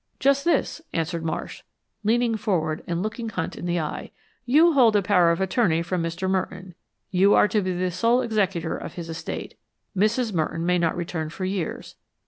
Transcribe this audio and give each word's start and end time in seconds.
"Just 0.19 0.45
this,". 0.45 0.81
answered 0.93 1.23
Marsh, 1.23 1.61
leaning 2.03 2.35
forward 2.35 2.83
and 2.87 3.03
looking 3.03 3.29
Hunt 3.29 3.55
in 3.55 3.67
the 3.67 3.79
eye. 3.79 4.09
"You 4.45 4.73
hold 4.73 4.95
a 4.95 5.03
power 5.03 5.29
of 5.29 5.39
attorney 5.39 5.83
from 5.83 6.01
Mr. 6.01 6.27
Merton. 6.27 6.73
You 7.11 7.35
are 7.35 7.47
to 7.49 7.61
be 7.61 7.87
sole 7.91 8.21
executor 8.23 8.75
of 8.75 8.95
his 8.95 9.09
estate. 9.09 9.59
Mrs. 9.95 10.33
Merton 10.33 10.65
may 10.65 10.79
not 10.79 10.97
return 10.97 11.29
for 11.29 11.45
years. 11.45 11.97